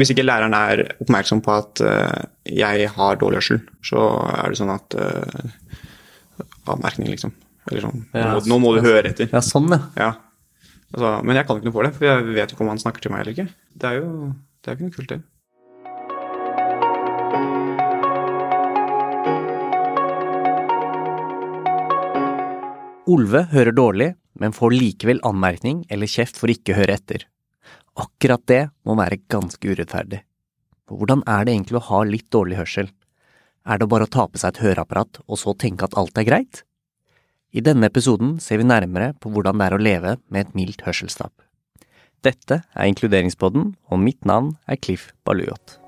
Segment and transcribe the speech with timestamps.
[0.00, 4.60] Hvis ikke læreren er oppmerksom på at uh, jeg har dårlig hørsel, så er det
[4.62, 5.50] sånn at uh,
[6.72, 7.34] Avmerkning, liksom.
[7.68, 9.28] Eller sånn ja, nå, nå, må du høre etter.
[9.30, 9.82] Ja, sånn, ja.
[9.98, 10.08] ja.
[10.92, 13.04] Altså, men jeg kan ikke noe for det, for jeg vet ikke om han snakker
[13.04, 13.46] til meg eller ikke.
[13.76, 14.08] Det er jo
[14.62, 15.20] det er ikke noe kult, det.
[23.12, 27.26] Olve hører dårlig, men får likevel anmerkning eller kjeft for ikke å høre etter.
[28.00, 30.22] Akkurat det må være ganske urettferdig.
[30.88, 32.88] For hvordan er det egentlig å ha litt dårlig hørsel?
[33.68, 36.26] Er det bare å ta på seg et høreapparat og så tenke at alt er
[36.26, 36.62] greit?
[37.52, 40.86] I denne episoden ser vi nærmere på hvordan det er å leve med et mildt
[40.86, 41.34] hørselstap.
[42.24, 45.81] Dette er Inkluderingspodden, og mitt navn er Cliff Balujot.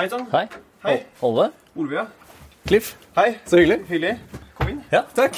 [0.00, 0.22] Hei sann.
[0.32, 0.46] Hei.
[0.80, 0.94] Hei.
[1.20, 1.50] Olve.
[1.76, 2.06] Olve.
[2.64, 2.94] Cliff.
[3.18, 3.34] Hei.
[3.44, 3.82] Så hyggelig.
[3.84, 4.14] Hyggelig.
[4.56, 4.78] Kom inn.
[4.88, 5.36] Ja, takk.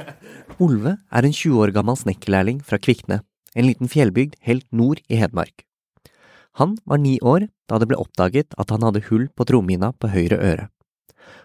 [0.64, 3.18] Olve er en 20 år gammel snekkerlærling fra Kvikne,
[3.52, 5.66] en liten fjellbygd helt nord i Hedmark.
[6.56, 10.14] Han var ni år da det ble oppdaget at han hadde hull på trommehinna på
[10.16, 10.70] høyre øre.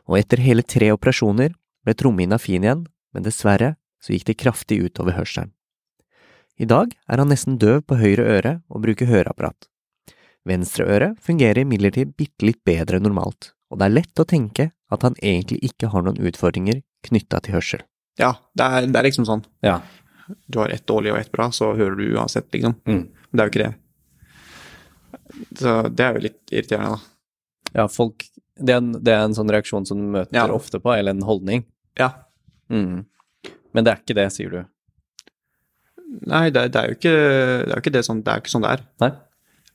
[0.08, 1.52] Og etter hele tre operasjoner
[1.84, 5.52] ble trommehinna fin igjen, men dessverre så gikk det kraftig utover hørselen.
[6.56, 9.68] I dag er han nesten døv på høyre øre og bruker høreapparat.
[10.46, 15.06] Venstreøret fungerer imidlertid bitte litt bedre enn normalt, og det er lett å tenke at
[15.06, 17.86] han egentlig ikke har noen utfordringer knytta til hørsel.
[18.22, 19.42] Ja, det er, det er, liksom sånn.
[19.66, 19.80] Ja.
[20.46, 22.78] Du har ett dårlig og ett bra, så hører du uansett, liksom.
[22.88, 23.02] Mm.
[23.10, 23.74] Men det er jo ikke det.
[25.60, 27.12] Så det er jo litt irriterende, da.
[27.76, 28.24] Ja, folk
[28.56, 30.46] Det er en, det er en sånn reaksjon som du møter ja.
[30.54, 31.66] ofte på, eller en holdning.
[32.00, 32.14] Ja.
[32.72, 33.04] Mm.
[33.76, 34.62] Men det er ikke det, sier du?
[36.30, 38.44] Nei, det, det, er jo ikke, det er jo ikke det sånn det er.
[38.44, 38.86] Ikke sånn det er.
[39.04, 39.12] Nei?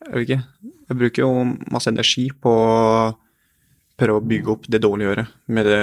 [0.01, 0.43] Jeg vet ikke.
[0.89, 1.33] Jeg bruker jo
[1.73, 3.11] masse energi på å
[4.01, 5.81] prøve å bygge opp det dårlige øret med det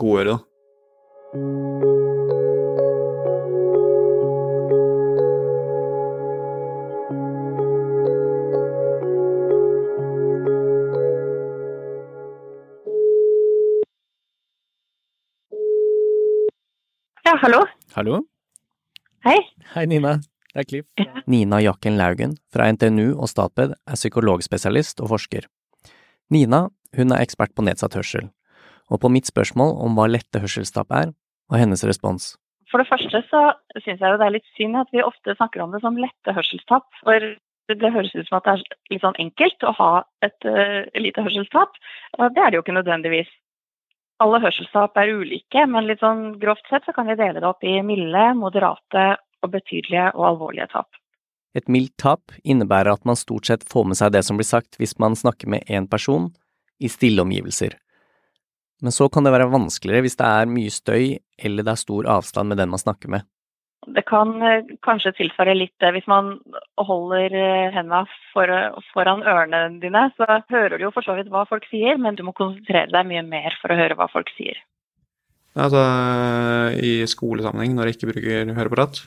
[0.00, 0.38] gode øret, da.
[17.26, 17.66] Ja, hallo.
[17.94, 18.24] Hallo?
[19.24, 19.38] Hei.
[19.74, 20.16] Hei, Nina.
[20.52, 20.88] Det er Cliff.
[21.32, 25.46] Nina Jakken Laugen fra NTNU og Statped er psykologspesialist og forsker.
[26.32, 28.28] Nina hun er ekspert på nedsatt hørsel,
[28.92, 31.14] og på mitt spørsmål om hva lette hørselstap er,
[31.48, 32.34] var hennes respons.
[32.68, 33.40] For det første så
[33.80, 36.36] syns jeg jo det er litt synd at vi ofte snakker om det som lette
[36.36, 36.84] hørselstap.
[37.00, 37.32] For
[37.72, 39.90] det høres ut som at det er litt sånn enkelt å ha
[40.24, 41.80] et uh, lite hørselstap.
[42.18, 43.32] Og det er det jo ikke nødvendigvis.
[44.20, 47.64] Alle hørselstap er ulike, men litt sånn grovt sett så kan vi dele det opp
[47.64, 50.88] i milde, moderate og betydelige og alvorlige tap.
[51.52, 54.78] Et mildt tap innebærer at man stort sett får med seg det som blir sagt
[54.80, 56.30] hvis man snakker med én person
[56.80, 57.76] i stille omgivelser.
[58.82, 61.04] Men så kan det være vanskeligere hvis det er mye støy
[61.38, 63.28] eller det er stor avstand med den man snakker med.
[63.82, 66.36] Det kan eh, kanskje tilføre litt hvis man
[66.78, 68.50] holder eh, hendene for,
[68.94, 72.22] foran ørene dine, så hører du jo for så vidt hva folk sier, men du
[72.26, 74.60] må konsentrere deg mye mer for å høre hva folk sier.
[75.58, 75.82] Altså,
[76.78, 79.02] I skolesammenheng, når jeg ikke bruker høreapparat,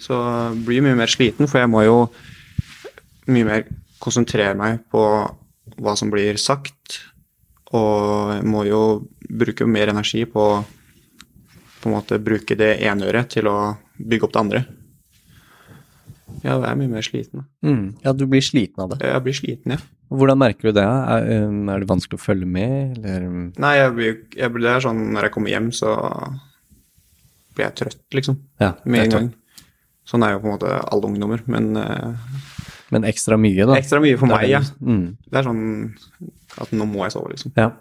[0.00, 0.18] så
[0.64, 1.98] blir jeg mye mer sliten, for jeg må jo
[3.30, 3.66] mye mer
[4.02, 5.02] konsentrere meg på
[5.80, 7.00] hva som blir sagt.
[7.74, 8.82] Og jeg må jo
[9.28, 10.48] bruke mer energi på
[11.84, 13.58] på en måte bruke det ene øret til å
[14.00, 14.60] bygge opp det andre.
[16.40, 17.44] Ja, jeg er mye mer sliten.
[17.64, 19.02] Mm, ja, du blir sliten av det?
[19.04, 19.82] Jeg blir sliten, ja.
[20.14, 20.84] Hvordan merker du det?
[20.84, 23.28] Er, um, er det vanskelig å følge med, eller?
[23.60, 25.94] Nei, jeg blir, jeg blir, det er sånn når jeg kommer hjem, så
[27.54, 28.40] blir jeg trøtt, liksom.
[28.62, 29.30] Ja, med en gang.
[30.08, 32.12] Sånn er jo på en måte alle ungdommer, men uh,
[32.92, 33.78] Men ekstra mye, da?
[33.80, 34.60] Ekstra mye for meg, ja.
[34.84, 35.16] Mm.
[35.24, 35.62] Det er sånn
[36.62, 37.54] at nå må jeg sove, liksom.
[37.56, 37.72] Ja.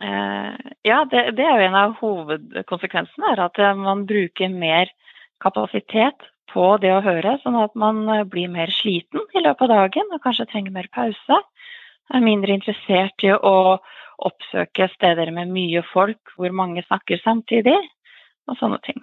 [0.00, 0.54] Uh,
[0.86, 4.88] ja, det, det, er jo en av hovedkonsekvensene, er at eh, man bruker mer
[5.42, 6.24] kapasitet
[6.54, 10.22] på det å høre, sånn at man blir mer sliten i løpet av dagen og
[10.24, 11.42] kanskje trenger mer pause.
[12.10, 13.78] Er mindre interessert i å
[14.26, 17.76] oppsøke steder med mye folk hvor mange snakker samtidig,
[18.48, 18.98] og sånne ting.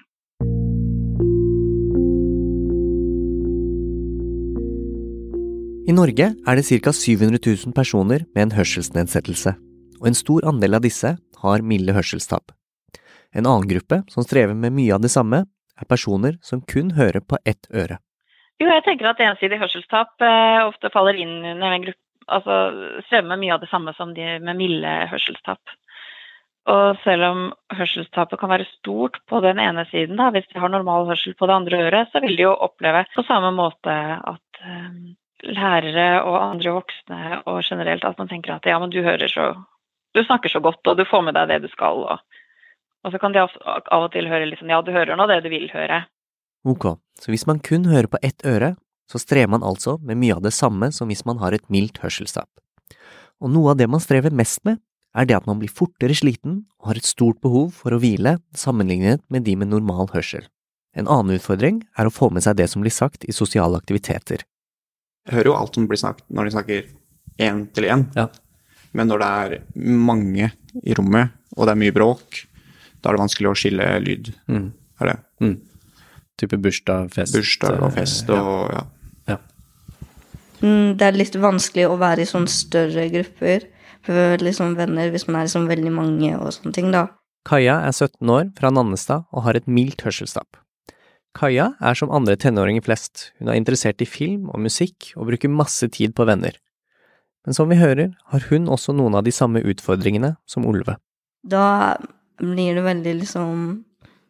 [5.87, 6.91] I Norge er det ca.
[6.91, 9.53] 700 000 personer med en hørselsnedsettelse,
[10.01, 12.51] og en stor andel av disse har milde hørselstap.
[13.31, 15.45] En annen gruppe som strever med mye av det samme,
[15.79, 18.01] er personer som kun hører på ett øre.
[18.59, 22.03] Jo, jeg tenker at ensidig hørselstap eh, ofte faller inn under gruppe,
[22.35, 22.57] altså,
[23.05, 25.77] strever med mye av det samme som de med milde hørselstap.
[26.67, 27.45] Og selv om
[27.77, 31.47] hørselstapet kan være stort på den ene siden, da, hvis de har normal hørsel på
[31.47, 33.95] det andre øret, så vil de jo oppleve på samme måte
[34.33, 39.03] at um, lærere og andre voksne og generelt at man tenker at ja, men du
[39.03, 39.53] hører så
[40.15, 42.21] Du snakker så godt, og du får med deg det du skal, og,
[43.05, 43.51] og så kan de av,
[43.93, 46.07] og til høre litt sånn ja, du hører nå det du vil høre.
[46.65, 46.87] Ok,
[47.21, 48.71] så hvis man kun hører på ett øre,
[49.11, 52.01] så strever man altså med mye av det samme som hvis man har et mildt
[52.01, 52.49] hørselstap.
[53.43, 54.81] Og noe av det man strever mest med,
[55.17, 58.37] er det at man blir fortere sliten og har et stort behov for å hvile
[58.57, 60.47] sammenlignet med de med normal hørsel.
[60.97, 64.41] En annen utfordring er å få med seg det som blir sagt i sosiale aktiviteter.
[65.27, 66.83] Jeg hører jo alt som blir snakket når de snakker
[67.43, 68.27] én til én, Ja.
[68.93, 70.51] men når det er mange
[70.83, 72.45] i rommet, og det er mye bråk,
[73.01, 74.33] da er det vanskelig å skille lyd.
[74.47, 74.71] Mm.
[75.01, 75.57] Er det Mm.
[76.37, 78.83] Type bursdag, fest bursdag og fest og ja.
[79.27, 79.37] Ja.
[80.61, 83.67] Mm, det er litt vanskelig å være i sånne større grupper.
[84.07, 87.07] For liksom venner, hvis man er liksom veldig mange og sånne ting, da.
[87.45, 90.57] Kaja er 17 år, fra Nannestad, og har et mildt hørselstap.
[91.37, 95.53] Kaja er som andre tenåringer flest, hun er interessert i film og musikk og bruker
[95.53, 96.57] masse tid på venner.
[97.47, 100.97] Men som vi hører, har hun også noen av de samme utfordringene som Olve.
[101.47, 101.95] Da
[102.41, 103.53] blir det veldig liksom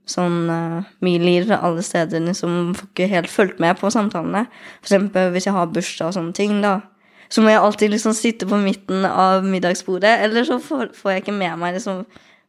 [0.08, 2.22] sånn uh, mye lir alle steder.
[2.24, 4.46] Liksom får ikke helt fulgt med på samtalene.
[4.80, 6.80] For eksempel hvis jeg har bursdag og sånne ting, da.
[7.28, 11.26] Så må jeg alltid liksom sitte på midten av middagsbordet, eller så får, får jeg
[11.26, 12.06] ikke med meg liksom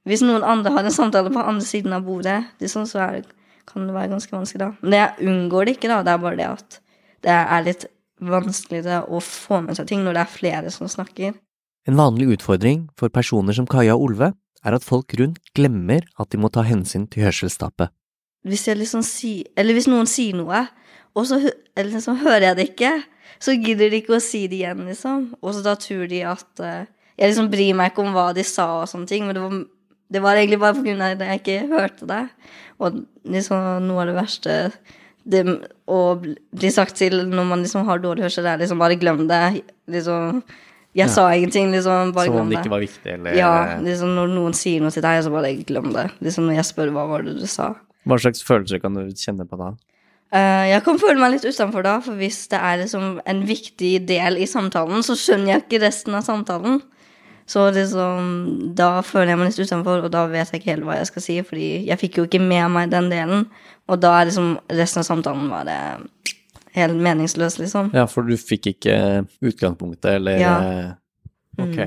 [0.06, 3.32] Hvis noen andre har en samtale på andre siden av bordet, liksom, så er det,
[3.68, 4.70] kan det være ganske vanskelig, da.
[4.82, 6.00] Men jeg unngår det ikke, da.
[6.06, 6.80] Det er bare det at
[7.26, 7.86] det er litt
[8.18, 11.36] vanskeligere å få med seg ting når det er flere som snakker.
[11.88, 14.32] En vanlig utfordring for personer som Kaja og Olve
[14.66, 17.92] er at folk rundt glemmer at de må ta hensyn til hørselstapet.
[18.46, 19.02] Hvis liksom
[19.56, 20.66] Eller hvis noen sier noe,
[21.14, 21.38] og så
[21.76, 22.92] eller liksom, hører jeg det ikke,
[23.40, 25.34] så gidder de ikke å si det igjen, liksom.
[25.42, 26.86] Og så da tror de at uh,
[27.18, 29.54] Jeg liksom bryr meg ikke om hva de sa og sånne ting, men det var,
[30.08, 32.22] det var egentlig bare av at jeg ikke hørte det.
[32.78, 34.54] Og liksom noe av det verste
[35.28, 35.42] det
[35.88, 39.42] å bli sagt til når man liksom har dårlig hørsel, er liksom bare glem det.
[39.92, 40.40] Liksom
[40.96, 42.14] Jeg sa ingenting, liksom.
[42.16, 42.62] Bare Som om glem det det.
[42.64, 43.52] ikke var viktig, eller Ja,
[43.84, 46.08] liksom når noen sier noe til deg, så bare glem det.
[46.24, 47.74] Liksom når jeg spør hva var det du sa.
[48.08, 49.74] Hva slags følelser kan du kjenne på da?
[50.28, 53.94] Uh, jeg kan føle meg litt utenfor da, for hvis det er liksom en viktig
[54.08, 56.82] del i samtalen, så skjønner jeg ikke resten av samtalen.
[57.48, 60.98] Så liksom, da føler jeg meg litt utenfor, og da vet jeg ikke helt hva
[60.98, 63.46] jeg skal si, fordi jeg fikk jo ikke med meg den delen,
[63.88, 65.78] og da er liksom resten av samtalen bare
[66.76, 67.88] helt meningsløs, liksom.
[67.96, 68.98] Ja, for du fikk ikke
[69.40, 70.58] utgangspunktet, eller Ja.
[71.58, 71.72] Ok.
[71.72, 71.80] Ok.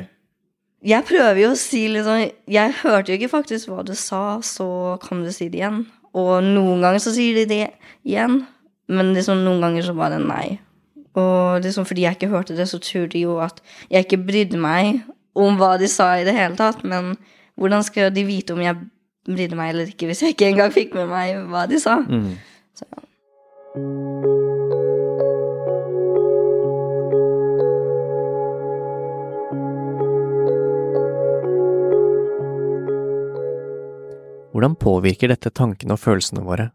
[0.81, 4.97] Jeg prøver jo å si liksom Jeg hørte jo ikke faktisk hva du sa, så
[5.03, 5.85] kan du si det igjen.
[6.17, 7.61] Og noen ganger så sier de det
[8.03, 8.47] igjen,
[8.89, 10.59] men liksom noen ganger så bare nei.
[11.15, 13.61] Og liksom fordi jeg ikke hørte det, så tror de jo at
[13.91, 15.03] jeg ikke brydde meg
[15.37, 16.83] om hva de sa i det hele tatt.
[16.83, 17.15] Men
[17.59, 18.79] hvordan skal de vite om jeg
[19.27, 22.01] brydde meg eller ikke, hvis jeg ikke engang fikk med meg hva de sa?
[22.01, 22.35] Mm.
[22.77, 23.07] Så, ja.
[34.51, 36.67] Hvordan påvirker dette tankene og følelsene våre,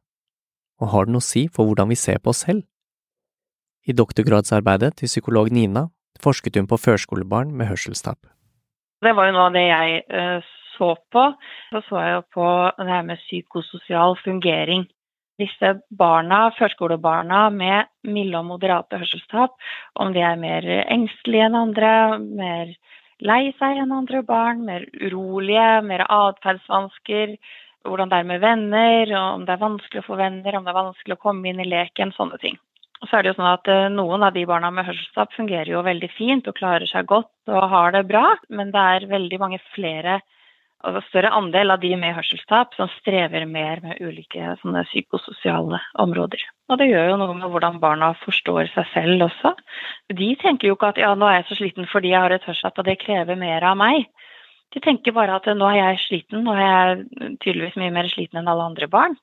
[0.81, 2.65] og har det noe å si for hvordan vi ser på oss selv?
[3.87, 5.85] I doktorgradsarbeidet til psykolog Nina
[6.19, 8.19] forsket hun på førskolebarn med hørselstap.
[9.05, 11.25] Det var jo noe av det jeg eh, så på.
[11.73, 14.87] Så så jeg jo på det her med psykososial fungering.
[15.41, 19.53] Disse barna, førskolebarna med milde og moderate hørselstap,
[20.01, 21.91] om de er mer engstelige enn andre,
[22.25, 22.73] mer
[23.21, 27.37] lei seg enn andre barn, mer urolige, mer atferdsvansker,
[27.85, 30.81] hvordan det er med venner, om det er vanskelig å få venner, om det er
[30.81, 32.57] vanskelig å komme inn i leken, sånne ting.
[33.03, 35.73] Og så er det jo sånn at eh, Noen av de barna med hørselstap fungerer
[35.75, 39.43] jo veldig fint og klarer seg godt og har det bra, men det er veldig
[39.43, 40.21] mange flere
[40.87, 46.43] og større andel av de med hørselstap som strever mer med ulike psykososiale områder.
[46.71, 49.55] Og det gjør jo noe med hvordan barna forstår seg selv også.
[50.21, 52.47] De tenker jo ikke at ja, nå er jeg så sliten fordi jeg har et
[52.47, 54.07] hørselstap og det krever mer av meg.
[54.75, 58.43] De tenker bare at nå er jeg sliten, nå er jeg tydeligvis mye mer sliten
[58.43, 59.17] enn alle andre barn.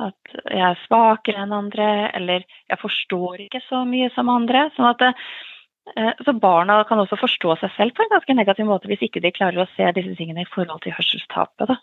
[0.00, 4.68] At jeg er svakere enn andre, eller jeg forstår ikke så mye som andre.
[4.76, 8.90] sånn at eh, så barna kan også forstå seg selv på en ganske negativ måte
[8.90, 11.74] hvis ikke de klarer å se disse tingene i forhold til hørselstapet.
[11.74, 11.80] Da.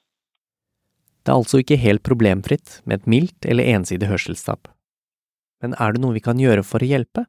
[1.27, 4.69] Det er altså ikke helt problemfritt med et mildt eller ensidig hørselstap.
[5.63, 7.25] Men er det noe vi kan gjøre for å hjelpe?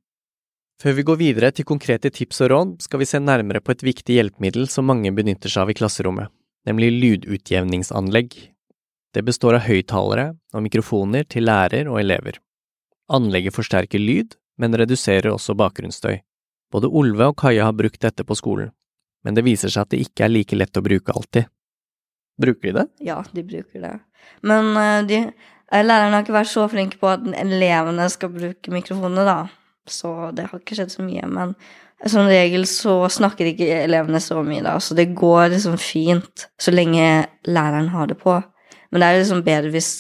[0.78, 3.82] Før vi går videre til konkrete tips og råd, skal vi se nærmere på et
[3.82, 6.30] viktig hjelpemiddel som mange benytter seg av i klasserommet,
[6.68, 8.36] nemlig lydutjevningsanlegg.
[9.14, 12.38] Det består av høyttalere og mikrofoner til lærer og elever.
[13.08, 16.18] Anlegget forsterker lyd, men reduserer også bakgrunnsstøy.
[16.72, 18.72] Både Olve og Kaja har brukt dette på skolen,
[19.24, 21.48] men det viser seg at det ikke er like lett å bruke alltid.
[22.38, 22.86] Bruker de det?
[23.08, 23.94] Ja, de bruker det.
[24.46, 25.22] Men eh, de,
[25.72, 29.38] eh, lærerne har ikke vært så flinke på at elevene skal bruke mikrofonene, da.
[29.88, 31.24] Så det har ikke skjedd så mye.
[31.32, 31.56] Men
[32.06, 34.76] som regel så snakker ikke elevene så mye, da.
[34.78, 38.36] Så det går liksom fint så lenge læreren har det på.
[38.90, 39.90] Men det er liksom bedre hvis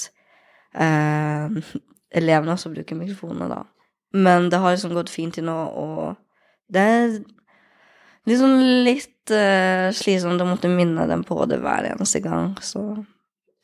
[0.74, 1.74] eh,
[2.16, 3.62] elevene også bruker mikrofonene, da.
[4.16, 6.16] Men det har liksom gått fint til nå, og
[6.72, 7.18] det er
[8.28, 13.04] liksom litt eh, slitsomt å måtte minne dem på det hver eneste gang, så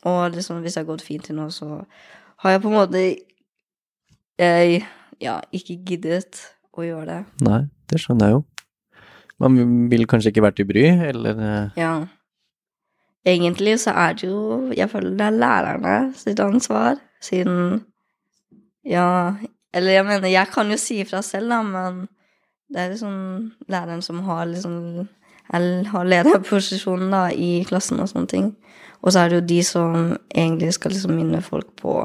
[0.05, 1.79] Og liksom hvis det har gått fint til nå, så
[2.43, 2.99] har jeg på en måte
[4.37, 4.83] jeg,
[5.23, 6.43] ja, ikke giddet
[6.75, 7.21] å gjøre det.
[7.47, 8.43] Nei, det skjønner jeg jo.
[9.41, 9.57] Man
[9.89, 11.93] vil kanskje ikke være til bry, eller eh, Ja.
[13.25, 17.83] Egentlig så er det jo Jeg føler det er lærerne sitt ansvar, siden
[18.85, 19.33] Ja,
[19.73, 22.07] eller jeg mener, jeg kan jo si ifra selv, da, men
[22.69, 23.15] det er liksom
[23.67, 25.07] læreren som har liksom
[25.53, 28.47] eller har lederposisjonen da, i klassen og sånne ting.
[29.05, 31.99] Og så er det jo de som egentlig skal liksom minne folk på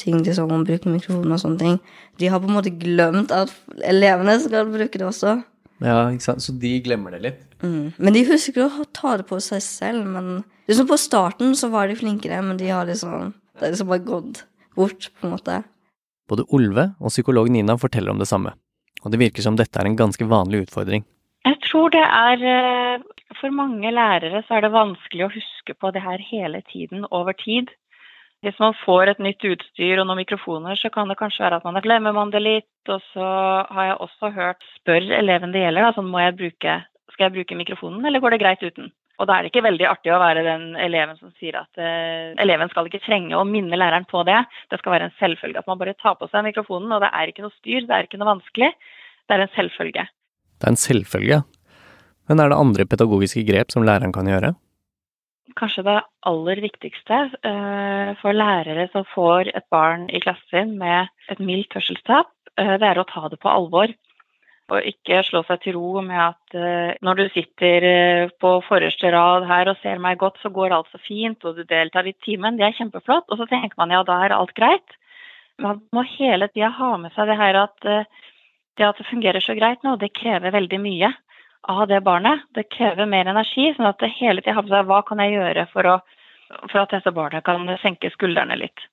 [0.00, 1.76] ting liksom om å bruke mikrofon og sånne ting.
[2.20, 3.52] De har på en måte glemt at
[3.84, 5.38] elevene skal bruke det også.
[5.84, 6.44] Ja, ikke sant.
[6.44, 7.42] Så de glemmer det litt?
[7.66, 7.86] Mm.
[7.98, 10.06] Men de husker å ta det på seg selv.
[10.06, 13.88] Men liksom på starten så var de flinkere, men de har liksom Det er liksom
[13.88, 14.44] bare gått
[14.76, 15.62] bort, på en måte.
[16.28, 18.52] Både Olve og psykolog Nina forteller om det samme,
[19.02, 21.06] og det virker som dette er en ganske vanlig utfordring.
[21.46, 23.04] Jeg tror det er eh,
[23.40, 27.32] For mange lærere så er det vanskelig å huske på det her hele tiden, over
[27.32, 27.72] tid.
[28.44, 31.66] Hvis man får et nytt utstyr og noen mikrofoner, så kan det kanskje være at
[31.66, 32.68] man glemmer man det litt.
[32.88, 33.26] Og så
[33.66, 36.76] har jeg også hørt spør eleven det gjelder, da, sånn må jeg bruke,
[37.16, 38.92] skal jeg bruke mikrofonen, eller går det greit uten?
[39.16, 42.36] Og da er det ikke veldig artig å være den eleven som sier at uh,
[42.42, 44.42] eleven skal ikke trenge å minne læreren på det.
[44.68, 47.32] Det skal være en selvfølge at man bare tar på seg mikrofonen, og det er
[47.32, 48.74] ikke noe styr, det er ikke noe vanskelig.
[49.26, 50.04] Det er en selvfølge.
[50.60, 51.40] Det er en selvfølge.
[52.28, 54.52] Men er det andre pedagogiske grep som læreren kan gjøre?
[55.56, 61.40] Kanskje det aller viktigste uh, for lærere som får et barn i klassen med et
[61.40, 62.28] mildt hørselstap,
[62.60, 63.96] uh, det er å ta det på alvor.
[64.74, 67.86] Og ikke slå seg til ro med at uh, når du sitter
[68.42, 71.62] på forreste rad her og ser meg godt, så går alt så fint, og du
[71.62, 72.58] deltar i timen.
[72.58, 73.28] Det er kjempeflott.
[73.30, 74.98] Og så tenker man ja, da er alt greit.
[75.62, 77.86] Man må hele tida ha med seg det her at
[78.76, 81.12] det at det fungerer så greit nå, det krever veldig mye
[81.66, 82.44] av det barnet.
[82.54, 85.36] Det krever mer energi, sånn at det hele tida har med seg hva kan jeg
[85.36, 85.96] gjøre for, å,
[86.68, 88.86] for at dette barnet kan senke skuldrene litt.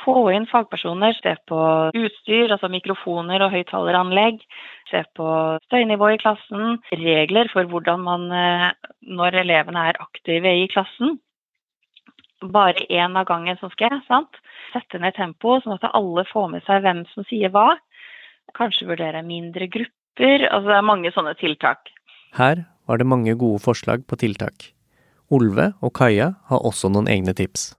[0.00, 1.60] Få inn fagpersoner, se på
[1.92, 4.40] utstyr, altså mikrofoner og høyttaleranlegg.
[4.90, 5.26] Se på
[5.68, 8.24] støynivå i klassen, regler for hvordan man,
[9.06, 11.20] når elevene er aktive i klassen.
[12.40, 14.40] Bare én av gangen som skal, sant.
[14.72, 17.76] Sette ned tempoet, sånn at alle får med seg hvem som sier hva.
[18.56, 20.46] Kanskje vurdere mindre grupper.
[20.48, 21.92] Altså det er mange sånne tiltak.
[22.34, 24.72] Her var det mange gode forslag på tiltak.
[25.30, 27.74] Olve og Kaja har også noen egne tips.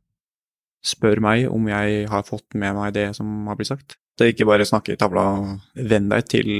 [0.81, 3.97] Spør meg om jeg har fått med meg det som har blitt sagt.
[4.19, 5.23] Så ikke bare snakke i tavla,
[5.75, 6.51] venn deg til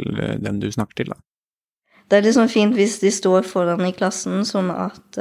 [0.42, 1.20] den du snakker til, da.
[2.12, 5.20] Det er liksom fint hvis de står foran i klassen, sånn at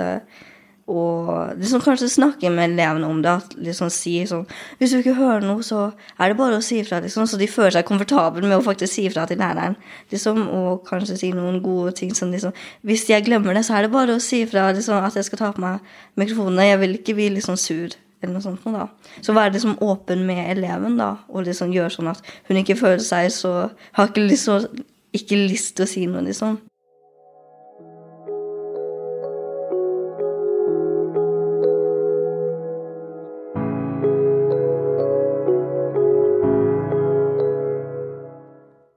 [0.90, 3.30] og liksom kanskje snakke med elevene om det.
[3.30, 4.46] At liksom si sånn
[4.80, 7.46] Hvis du ikke hører noe, så er det bare å si ifra, liksom, så de
[7.50, 9.76] føler seg komfortable med å faktisk si ifra til læreren.
[10.10, 13.86] Liksom, og kanskje si noen gode ting som liksom Hvis jeg glemmer det, så er
[13.86, 15.78] det bare å si ifra liksom, at jeg skal ta på meg
[16.18, 16.70] mikrofonene.
[16.72, 17.94] Jeg vil ikke bli liksom sur.
[18.20, 18.86] Eller noe sånt da.
[19.24, 23.04] Så være liksom åpen med eleven, da, og liksom gjøre sånn at hun ikke føler
[23.04, 24.82] seg så Har ikke, liksom,
[25.16, 26.60] ikke lyst til å si noe, liksom.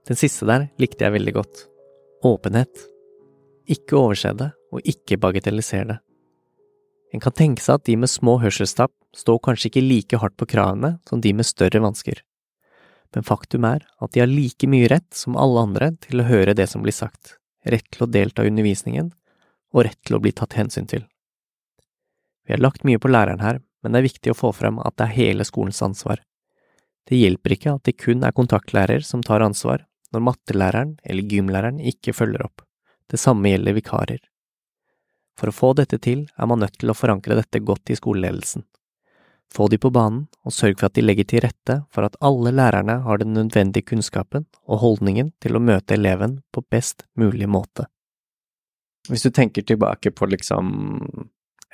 [0.03, 1.67] Den siste der likte jeg veldig godt.
[2.27, 2.89] Åpenhet.
[3.71, 6.01] Ikke overse det, og ikke bagatellisere det.
[7.13, 10.49] En kan tenke seg at de med små hørselstap står kanskje ikke like hardt på
[10.49, 12.23] kravene som de med større vansker,
[13.13, 16.55] men faktum er at de har like mye rett som alle andre til å høre
[16.57, 17.37] det som blir sagt,
[17.69, 19.11] rett til å delta i undervisningen
[19.73, 21.05] og rett til å bli tatt hensyn til.
[22.43, 24.97] Vi har lagt mye på læreren her, men det er viktig å få frem at
[24.97, 26.19] det er hele skolens ansvar.
[27.07, 31.81] Det hjelper ikke at det kun er kontaktlærer som tar ansvar når mattelæreren eller gymlæreren
[31.83, 32.63] ikke følger opp.
[33.09, 34.21] Det samme gjelder vikarer.
[35.39, 38.63] For å få dette til er man nødt til å forankre dette godt i skoleledelsen.
[39.53, 42.53] Få de på banen, og sørg for at de legger til rette for at alle
[42.55, 47.85] lærerne har den nødvendige kunnskapen og holdningen til å møte eleven på best mulig måte.
[49.09, 50.71] Hvis du tenker tilbake på liksom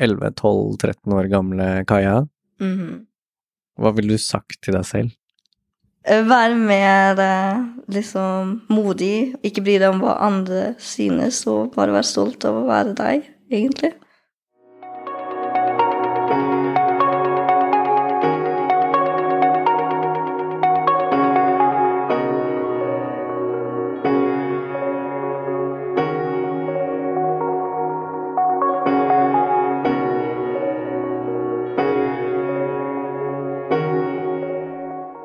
[0.02, 2.28] 11-12-13 år gamle Kaja,
[2.60, 3.06] Mhm.
[3.80, 5.12] hva ville du sagt til deg selv?
[6.04, 11.92] Vær være mer eh, liksom modig, ikke bry deg om hva andre synes, og bare
[11.94, 13.94] være stolt av å være deg, egentlig.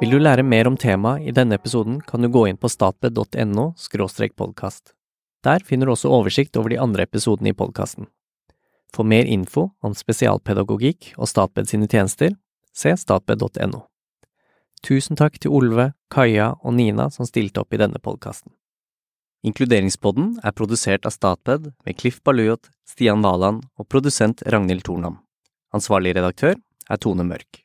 [0.04, 3.70] Vil du lære mer om temaet i denne episoden, kan du gå inn på statped.no
[4.36, 4.92] podkast.
[5.44, 8.08] Der finner du også oversikt over de andre episodene i podkasten.
[8.94, 12.36] For mer info om spesialpedagogikk og Statped sine tjenester,
[12.72, 13.84] se statped.no.
[14.84, 18.52] Tusen takk til Olve, Kaja og Nina som stilte opp i denne podkasten.
[19.44, 25.20] Inkluderingspodden er produsert av Statped med Cliff Baluot, Stian Valand og produsent Ragnhild Tornam.
[25.74, 26.56] Ansvarlig redaktør
[26.88, 27.63] er Tone Mørk.